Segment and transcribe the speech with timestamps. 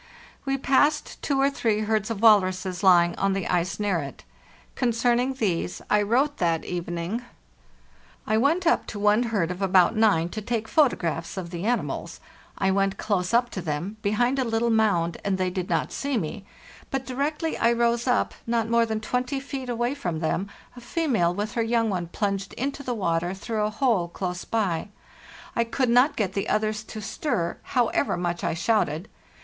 [0.45, 4.23] We passed two or three herds of walruses ly ing on the ice near it.
[4.73, 7.21] Concerning these I wrote that evening:
[8.25, 12.19] "I went up to one herd of about nine to take photographs of the animals.
[12.57, 16.17] I went close up to them, behind a little mound, and they did not see
[16.17, 16.45] me;
[16.89, 20.81] but dt rectly I rose up, not more than 20 feet away from them, a
[20.81, 24.87] female with her young one plunged into the water through a hole close by.
[25.55, 29.07] I could not get the others to stir, however much I shouted.